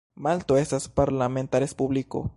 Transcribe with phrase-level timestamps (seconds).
[0.27, 2.27] Malto estas parlamenta respubliko.